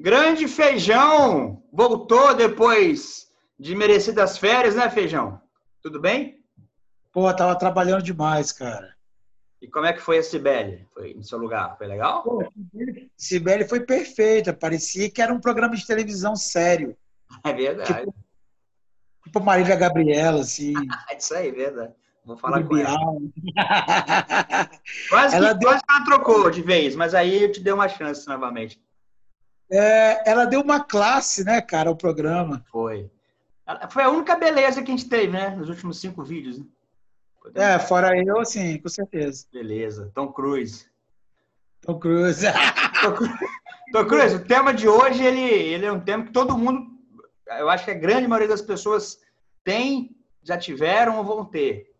[0.00, 5.38] Grande Feijão voltou depois de merecidas férias, né, Feijão?
[5.82, 6.42] Tudo bem?
[7.12, 8.96] Pô, tava trabalhando demais, cara.
[9.60, 10.88] E como é que foi a Cibele?
[10.94, 11.76] Foi no seu lugar?
[11.76, 12.22] Foi legal?
[12.22, 12.42] Pô,
[13.14, 14.54] Cibele foi perfeita.
[14.54, 16.96] Parecia que era um programa de televisão sério.
[17.44, 17.94] É verdade.
[17.94, 18.14] Tipo,
[19.22, 20.72] tipo Marília Gabriela, assim.
[21.16, 21.94] Isso aí, verdade.
[22.24, 22.98] Vou falar com ela.
[25.08, 25.68] quase, ela que, deu...
[25.68, 28.80] quase ela trocou de vez, mas aí eu te dei uma chance novamente.
[29.70, 32.64] É, ela deu uma classe, né, cara, ao programa.
[32.70, 33.10] Foi.
[33.90, 36.58] Foi a única beleza que a gente teve, né, nos últimos cinco vídeos.
[36.58, 36.64] Né?
[37.54, 39.46] É, fora eu, sim, com certeza.
[39.52, 40.10] Beleza.
[40.14, 40.86] Tom Cruise.
[41.82, 42.46] Tom Cruise.
[43.92, 46.90] Tom Cruise, o tema de hoje, ele, ele é um tema que todo mundo,
[47.58, 49.20] eu acho que a grande maioria das pessoas
[49.64, 51.90] tem, já tiveram ou vão ter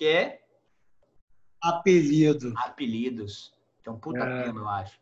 [0.00, 0.40] que é
[1.60, 2.54] apelido.
[2.56, 3.52] Apelidos.
[3.84, 4.44] É um puta é.
[4.44, 4.98] tema, eu acho.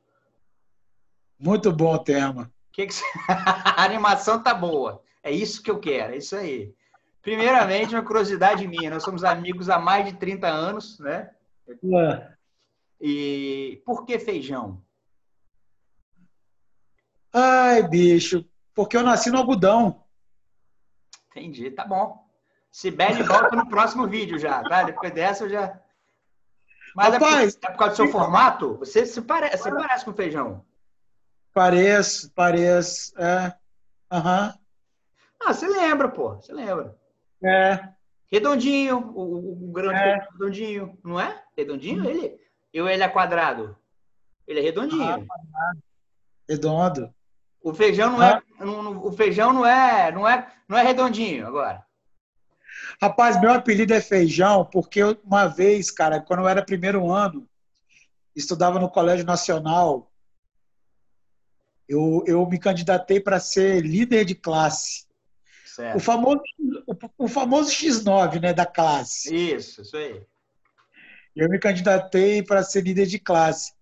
[1.39, 2.53] Muito bom o tema.
[2.73, 2.95] Que que...
[3.29, 5.03] a animação tá boa.
[5.23, 6.75] É isso que eu quero, é isso aí.
[7.23, 8.91] Primeiramente, uma curiosidade minha.
[8.91, 11.31] Nós somos amigos há mais de 30 anos, né?
[11.69, 12.33] É.
[13.01, 14.83] E por que feijão?
[17.33, 20.03] Ai, bicho, porque eu nasci no algodão.
[21.31, 22.27] Entendi, tá bom.
[22.71, 24.85] Sibeli volta no próximo vídeo já, tá?
[24.85, 25.79] Depois dessa eu já.
[26.95, 28.77] Mas Rapaz, é, por, é por causa do seu formato?
[28.79, 30.65] Você se parece, você parece com feijão.
[31.53, 33.13] Pareço, pareço.
[33.19, 33.55] É.
[34.11, 34.47] Aham.
[34.49, 34.59] Uhum.
[35.41, 36.35] Ah, você lembra, pô.
[36.35, 36.97] Você lembra.
[37.43, 37.89] É.
[38.31, 40.29] Redondinho, o, o grande é.
[40.33, 41.43] redondinho, não é?
[41.57, 42.05] Redondinho hum.
[42.05, 42.39] ele?
[42.73, 43.77] Eu ele é quadrado.
[44.47, 45.27] Ele é redondinho.
[45.55, 45.73] Ah,
[46.49, 47.15] redondo.
[47.63, 48.43] O feijão não ah.
[48.61, 51.85] é, não, o feijão não é, não é, não é redondinho agora.
[53.01, 57.49] Rapaz, meu apelido é Feijão porque uma vez, cara, quando eu era primeiro ano,
[58.35, 60.11] estudava no Colégio Nacional,
[61.89, 65.07] eu, eu me candidatei para ser líder de classe.
[65.65, 65.97] Certo.
[65.97, 66.43] O famoso,
[66.87, 69.35] o, o, famoso X9, né, da classe.
[69.35, 70.23] Isso, isso aí.
[71.35, 73.73] Eu me candidatei para ser líder de classe.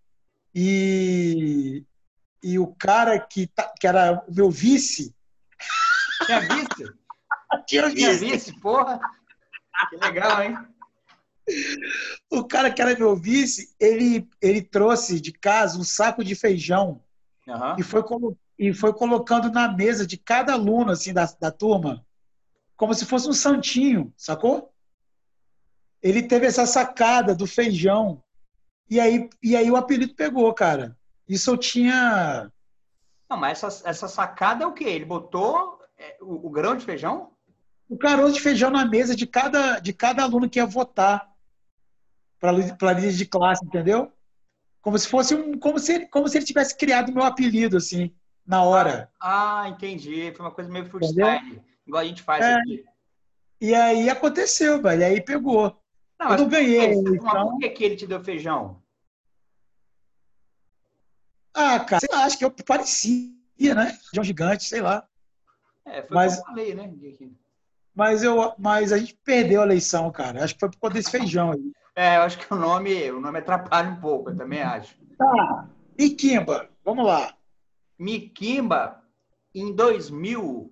[0.55, 1.83] E,
[2.43, 5.15] e o cara que, tá, que era o meu vice.
[6.27, 6.93] Tinha vice?
[7.67, 7.97] Tinha vice.
[7.97, 9.01] Tinha vice, porra.
[9.91, 10.57] Que legal, hein?
[12.31, 17.03] O cara que era meu vice, ele, ele trouxe de casa um saco de feijão
[17.47, 17.77] uhum.
[17.79, 18.03] e, foi,
[18.59, 22.05] e foi colocando na mesa de cada aluno assim, da, da turma,
[22.77, 24.73] como se fosse um santinho, sacou?
[26.03, 28.23] Ele teve essa sacada do feijão.
[28.89, 30.97] E aí, e aí o apelido pegou, cara.
[31.29, 32.53] Isso eu tinha.
[33.29, 34.85] Não, mas essa, essa sacada é o quê?
[34.85, 37.33] Ele botou é, o, o grão de feijão?
[37.89, 41.31] o caroço de feijão na mesa de cada, de cada aluno que ia votar
[42.39, 44.13] para a líder de classe, entendeu?
[44.87, 48.15] Como se fosse um, como se ele, como se ele tivesse criado meu apelido assim
[48.47, 49.11] na hora.
[49.21, 50.31] Ah, ah entendi.
[50.31, 52.55] Foi uma coisa meio freestyle, igual a gente faz é.
[52.55, 52.85] aqui.
[53.61, 55.05] E aí aconteceu, velho.
[55.05, 55.77] Aí pegou.
[56.21, 56.95] Não, eu não ganhei.
[57.03, 57.51] Mas, então...
[57.51, 58.81] por que, que ele te deu feijão?
[61.53, 63.99] Ah, cara, sei lá, acho que eu parecia, né?
[64.11, 65.05] Feijão gigante, sei lá.
[65.85, 66.37] É, foi mas...
[66.37, 66.95] como eu falei, né?
[67.93, 70.45] Mas, eu, mas a gente perdeu a eleição, cara.
[70.45, 71.73] Acho que foi por conta desse feijão aí.
[71.97, 74.95] É, eu acho que o nome, o nome atrapalha um pouco, eu também acho.
[75.17, 75.67] Tá.
[75.99, 77.35] Miquimba, vamos lá.
[77.99, 79.03] Miquimba,
[79.55, 80.71] em 2000,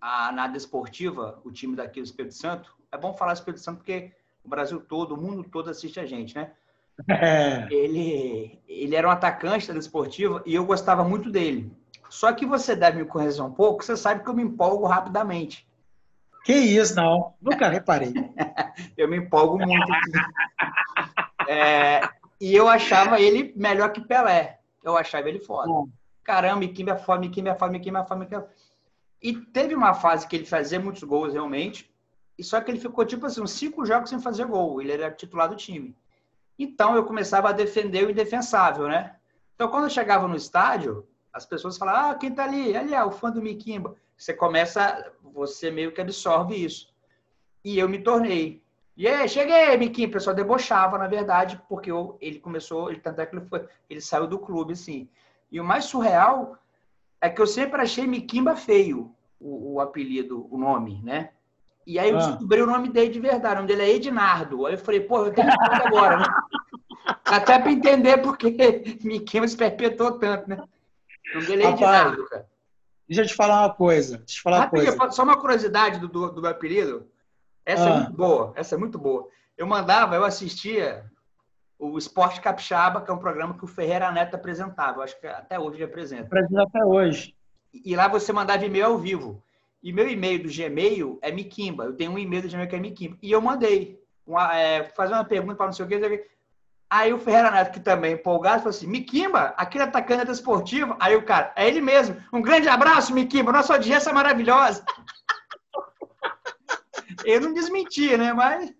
[0.00, 4.12] a nada esportiva, o time daqui do Espírito Santo, é bom falar Espírito Santo porque
[4.42, 6.50] o Brasil todo, o mundo todo assiste a gente, né?
[7.08, 7.66] É.
[7.70, 11.70] Ele, ele era um atacante da esportiva e eu gostava muito dele.
[12.08, 15.66] Só que você deve me conhecer um pouco, você sabe que eu me empolgo rapidamente.
[16.44, 17.34] Que isso, não.
[17.40, 18.12] Nunca reparei.
[18.98, 19.92] eu me empolgo muito.
[21.48, 22.02] É,
[22.38, 24.60] e eu achava ele melhor que Pelé.
[24.82, 25.70] Eu achava ele foda.
[25.70, 25.90] Hum.
[26.22, 28.46] Caramba, Kim é foda, Kim é foda, Kim é foda, Kim é
[29.22, 31.90] E teve uma fase que ele fazia muitos gols, realmente.
[32.38, 34.82] E só que ele ficou, tipo assim, uns cinco jogos sem fazer gol.
[34.82, 35.96] Ele era titular do time.
[36.58, 39.16] Então, eu começava a defender o indefensável, né?
[39.54, 42.76] Então, quando eu chegava no estádio, as pessoas falavam, ah, quem tá ali?
[42.76, 46.92] Ali, é o fã do Miquimba você começa, você meio que absorve isso.
[47.64, 48.62] E eu me tornei.
[48.96, 50.08] E aí, cheguei, Miquinho.
[50.08, 53.66] O pessoal debochava, na verdade, porque eu, ele começou, ele, tanto é que ele, foi,
[53.90, 55.08] ele saiu do clube, assim.
[55.50, 56.56] E o mais surreal
[57.20, 61.30] é que eu sempre achei Miquimba feio, o, o apelido, o nome, né?
[61.86, 62.26] E aí eu ah.
[62.26, 63.54] descobri o nome dele de verdade.
[63.54, 64.66] O nome dele é Ednardo.
[64.66, 66.26] Aí eu falei, pô, eu tenho que agora, né?
[67.24, 68.50] Até para entender porque
[69.02, 70.56] Miquimba se perpetuou tanto, né?
[70.56, 72.53] O nome dele é Ednardo, cara.
[73.08, 74.18] Deixa eu te falar uma coisa.
[74.18, 75.10] Deixa eu falar uma coisa.
[75.10, 77.06] Só uma curiosidade do, do, do meu apelido.
[77.64, 77.90] Essa é ah.
[77.90, 78.52] é muito boa.
[78.56, 79.28] Essa é muito boa.
[79.56, 81.04] Eu mandava, eu assistia
[81.78, 85.02] o, Esporte Capixaba, que é um programa que o Ferreira Neto apresentava.
[85.02, 86.24] Acho que até hoje ele apresenta.
[86.24, 87.34] Apresenta até hoje.
[87.72, 89.42] E lá você mandava e-mail ao vivo.
[89.82, 91.84] E meu e-mail do Gmail é Miquimba.
[91.84, 93.18] Eu tenho um e-mail do Gmail que é Miquimba.
[93.20, 94.02] E eu mandei.
[94.26, 96.24] Uma, é, fazer uma pergunta para não sei o que.
[96.94, 100.96] Aí o Ferreira Neto, que também empolgado, falou assim: Miquimba, aquele atacante esportivo.
[101.00, 102.22] Aí o cara, é ele mesmo.
[102.32, 103.50] Um grande abraço, Miquimba.
[103.50, 104.84] Nossa audiência é maravilhosa.
[107.26, 108.32] eu não desmenti, né?
[108.32, 108.72] Mas.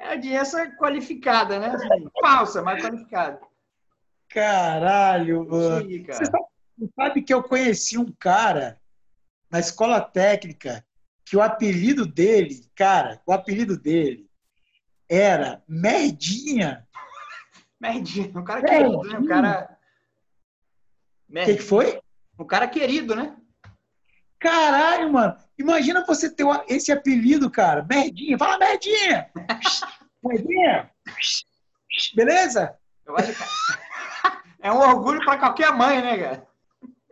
[0.00, 1.68] É audiência qualificada, né?
[1.68, 3.40] Assim, falsa, mas qualificada.
[4.28, 6.04] Caralho, mano.
[6.06, 6.18] Cara.
[6.18, 8.80] Você sabe, sabe que eu conheci um cara
[9.48, 10.84] na escola técnica
[11.24, 14.23] que o apelido dele, cara, o apelido dele
[15.08, 16.86] era Merdinha.
[17.80, 18.90] Merdinha, um cara Merdinha.
[18.90, 19.18] querido, né?
[19.18, 19.78] Um cara.
[21.28, 22.00] O que, que foi?
[22.38, 23.36] Um cara querido, né?
[24.38, 25.36] Caralho, mano.
[25.58, 27.86] Imagina você ter esse apelido, cara.
[27.88, 28.36] Merdinha.
[28.36, 29.30] Fala, Merdinha!
[30.22, 30.90] merdinha!
[32.14, 32.76] Beleza?
[33.06, 33.42] Eu acho que
[34.60, 36.46] é um orgulho para qualquer mãe, né, cara?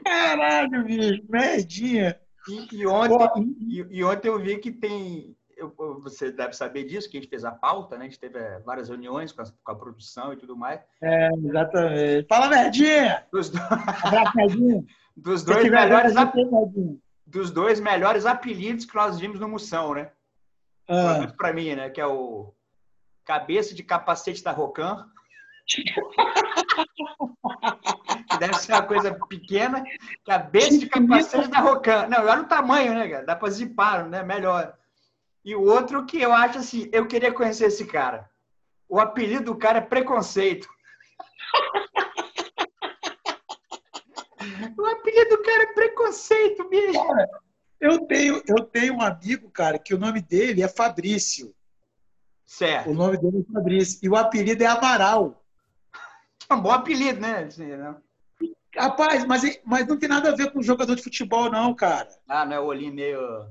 [0.04, 1.22] Caralho, bicho.
[1.28, 2.18] Merdinha.
[2.48, 7.10] E, e ontem, e, e, ontem eu vi que tem eu, você deve saber disso,
[7.10, 8.04] que a gente fez a pauta, né?
[8.04, 10.80] A gente teve é, várias reuniões com a, com a produção e tudo mais.
[11.02, 12.26] É, exatamente.
[12.28, 13.26] Fala, Merdinha!
[13.32, 13.58] Dos, do...
[13.58, 14.84] Abraço, Merdinha.
[15.16, 16.34] dos dois melhores ap...
[17.26, 20.10] dos dois melhores apelidos que nós vimos no Moção, né?
[20.88, 21.32] Ah.
[21.36, 21.90] Para mim, né?
[21.90, 22.54] Que é o
[23.24, 25.06] cabeça de capacete da Rocan.
[28.38, 29.84] deve ser uma coisa pequena.
[30.26, 32.08] Cabeça de capacete da Rocan.
[32.08, 33.24] Não, olha o tamanho, né, cara?
[33.24, 34.22] Dá para zipar, né?
[34.22, 34.74] Melhor.
[35.44, 38.28] E o outro que eu acho assim, eu queria conhecer esse cara.
[38.88, 40.68] O apelido do cara é preconceito.
[44.78, 46.92] o apelido do cara é preconceito, bicho.
[46.92, 47.28] Cara,
[47.80, 51.54] eu tenho, eu tenho um amigo, cara, que o nome dele é Fabrício.
[52.44, 52.90] Certo.
[52.90, 53.98] O nome dele é Fabrício.
[54.02, 55.42] E o apelido é Amaral.
[56.50, 57.48] É um bom apelido, né?
[57.56, 57.96] né?
[58.76, 62.08] Rapaz, mas, mas não tem nada a ver com jogador de futebol, não, cara.
[62.28, 63.48] Ah, não é o olhinho meio.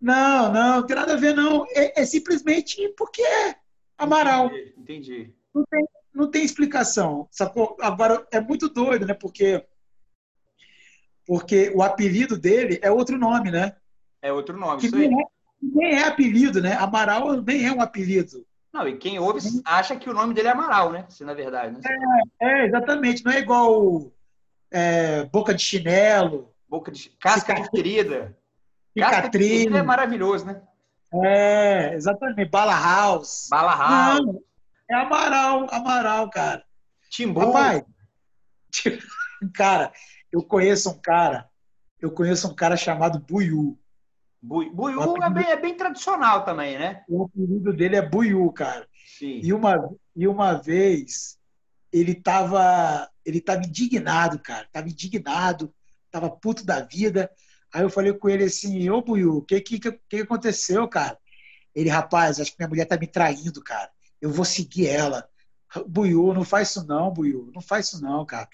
[0.00, 1.66] Não, não, não tem nada a ver, não.
[1.74, 3.56] É, é simplesmente porque é
[3.98, 4.46] Amaral.
[4.46, 4.74] Entendi.
[4.78, 5.34] entendi.
[5.54, 7.28] Não, tem, não tem explicação.
[7.30, 7.76] Sacou?
[7.80, 9.12] Agora, é muito doido, né?
[9.12, 9.62] Porque,
[11.26, 13.76] porque o apelido dele é outro nome, né?
[14.22, 15.24] É outro nome, que isso nem é,
[15.62, 16.74] nem é apelido, né?
[16.74, 18.46] Amaral nem é um apelido.
[18.72, 21.04] Não, e quem ouve acha que o nome dele é Amaral, né?
[21.08, 21.74] Se na verdade.
[21.74, 21.80] Né?
[22.40, 23.24] É, é, exatamente.
[23.24, 24.12] Não é igual
[24.70, 26.54] é, Boca de Chinelo.
[26.68, 27.68] Boca de Casca de
[28.94, 29.16] Querida.
[29.16, 29.78] Cicatrina.
[29.78, 30.62] é maravilhoso, né?
[31.24, 32.48] É, exatamente.
[32.50, 33.48] Bala House.
[33.50, 34.20] Bala House.
[34.24, 34.42] Não,
[34.88, 36.64] é Amaral, Amaral, cara.
[37.10, 37.40] Timbu.
[37.40, 37.84] Papai,
[39.54, 39.92] cara,
[40.30, 41.48] eu conheço um cara,
[42.00, 43.78] eu conheço um cara chamado Buiu.
[44.40, 47.04] Buiu apelido, é, bem, é, bem, tradicional também, né?
[47.08, 48.88] O apelido dele é Buiu, cara.
[49.18, 49.40] Sim.
[49.42, 51.38] E uma, e uma vez
[51.92, 54.66] ele tava, ele tava indignado, cara.
[54.72, 55.74] Tava indignado,
[56.10, 57.30] tava puto da vida.
[57.72, 61.18] Aí eu falei com ele assim, ô Buiu, o que, que, que aconteceu, cara?
[61.74, 63.90] Ele, rapaz, acho que minha mulher tá me traindo, cara.
[64.20, 65.28] Eu vou seguir ela.
[65.86, 67.50] Buiu, não faz isso não, Buiu.
[67.54, 68.48] Não faz isso não, cara.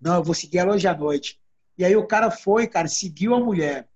[0.00, 1.40] Não, eu vou seguir ela hoje à noite.
[1.76, 3.88] E aí o cara foi, cara, seguiu a mulher,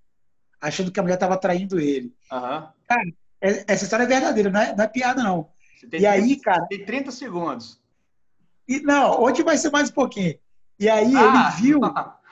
[0.60, 2.14] achando que a mulher tava traindo ele.
[2.32, 2.68] Uhum.
[2.88, 3.02] Cara,
[3.40, 5.50] é, essa história é verdadeira, não é, não é piada, não.
[5.82, 6.66] e 30, aí, cara.
[6.66, 7.80] Tem 30 segundos.
[8.66, 10.34] E, não, hoje vai ser mais um pouquinho.
[10.78, 11.54] E aí ah.
[11.58, 11.80] ele viu.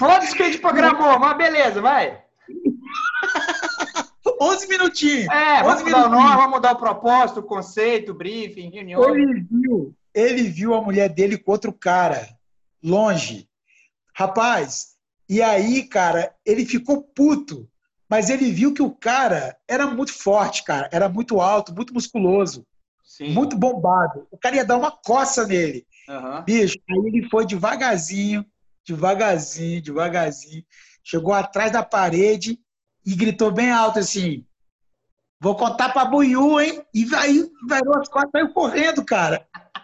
[0.00, 2.24] Foda-se que a gente programou, mas beleza, vai.
[4.40, 5.28] 11 minutinhos.
[5.28, 9.14] É, vamos mudar o nome, vamos mudar o propósito, o conceito, o briefing, reunião.
[9.14, 12.26] Ele viu, ele viu a mulher dele com outro cara,
[12.82, 13.46] longe.
[14.16, 14.96] Rapaz,
[15.28, 17.68] e aí, cara, ele ficou puto.
[18.08, 20.88] Mas ele viu que o cara era muito forte, cara.
[20.90, 22.66] Era muito alto, muito musculoso.
[23.04, 23.34] Sim.
[23.34, 24.26] Muito bombado.
[24.30, 25.86] O cara ia dar uma coça nele.
[26.08, 26.42] Uhum.
[26.42, 28.46] Bicho, aí ele foi devagarzinho,
[28.94, 30.64] devagarzinho, devagarzinho.
[31.02, 32.58] Chegou atrás da parede
[33.04, 34.46] e gritou bem alto assim:
[35.40, 36.82] Vou contar pra Buiu, hein?
[36.94, 39.46] E aí virou as costas saiu correndo, cara.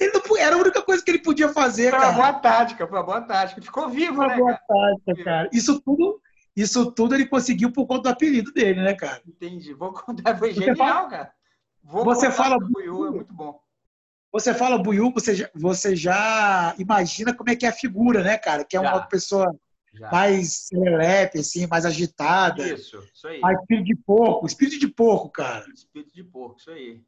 [0.00, 2.12] Ele não, era a única coisa que ele podia fazer, foi cara.
[2.12, 3.62] Foi uma boa tática, foi uma boa tática.
[3.62, 4.36] Ficou vivo, foi uma né?
[4.36, 4.64] Boa cara?
[4.66, 5.50] tática, cara.
[5.52, 6.20] Isso tudo,
[6.56, 9.22] isso tudo ele conseguiu por conta do apelido dele, né, cara?
[9.24, 9.72] Entendi.
[9.74, 11.32] Vou contar, foi genial, fala, cara.
[11.84, 13.60] Vou você fala Buiu, é muito bom.
[14.32, 18.36] Você fala Buiu, você já, você já imagina como é que é a figura, né,
[18.36, 18.64] cara?
[18.64, 19.00] Que é uma já.
[19.06, 19.58] pessoa
[19.94, 20.10] já.
[20.10, 22.66] mais serelepe, assim, mais agitada.
[22.66, 23.40] Isso, isso aí.
[23.40, 25.64] Mais espírito de porco, espírito de porco, cara.
[25.74, 27.02] Espírito de porco, isso aí.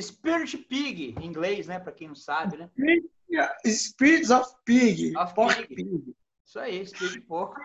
[0.00, 1.78] Spirit Pig, em inglês, né?
[1.78, 2.68] Para quem não sabe, né?
[3.64, 5.16] Spirits of Pig.
[5.16, 5.76] Of pork pig.
[5.76, 6.16] pig.
[6.44, 7.60] Isso aí, Espírito de porco.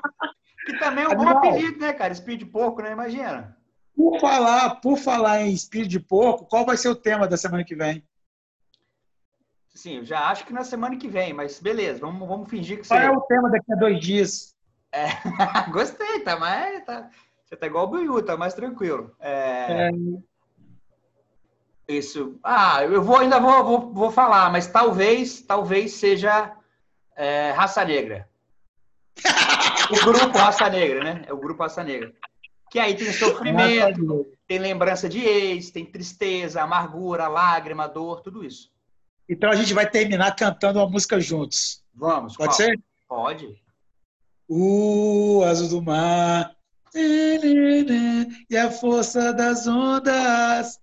[0.66, 2.14] Que também é um bom apelido, né, cara?
[2.14, 2.92] Espírito de porco, né?
[2.92, 3.58] Imagina.
[3.96, 7.64] por falar, por falar em espírito de porco, qual vai ser o tema da semana
[7.64, 8.04] que vem?
[9.80, 12.86] Sim, eu já acho que na semana que vem, mas beleza, vamos, vamos fingir que
[12.86, 14.54] Qual é o tema daqui a dois dias?
[14.92, 15.08] É,
[15.72, 16.84] gostei, tá mais.
[16.84, 17.10] Tá,
[17.46, 19.16] você tá igual o Buiu, tá mais tranquilo.
[19.22, 19.92] É, é...
[21.88, 22.38] Isso.
[22.44, 26.54] Ah, eu vou, ainda vou, vou, vou falar, mas talvez, talvez seja
[27.16, 28.28] é, raça negra.
[29.90, 31.24] o grupo raça negra, né?
[31.26, 32.14] É o grupo raça negra.
[32.70, 38.78] Que aí tem sofrimento, tem lembrança de ex, tem tristeza, amargura, lágrima, dor, tudo isso.
[39.30, 41.84] Então a gente vai terminar cantando uma música juntos.
[41.94, 42.36] Vamos.
[42.36, 42.58] Pode qual?
[42.58, 42.80] ser?
[43.08, 43.62] Pode.
[44.48, 46.52] O azul do mar
[46.96, 50.80] e a força das ondas.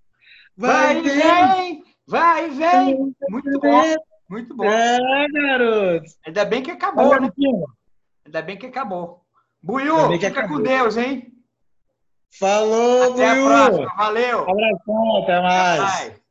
[0.57, 3.15] Vai, vai vem, vai vem.
[3.29, 3.95] Muito bom.
[4.29, 4.65] Muito bom.
[4.65, 6.07] É, garoto.
[6.25, 7.29] Ainda bem que acabou, né?
[8.25, 9.23] Ainda bem que acabou.
[9.63, 10.59] Buiu, fica acabou.
[10.59, 11.33] com Deus, hein?
[12.39, 13.49] Falou, Até Buiu.
[13.49, 13.97] a próxima.
[13.97, 14.41] Valeu.
[14.51, 15.81] Abração, até mais.
[15.81, 16.26] Até mais.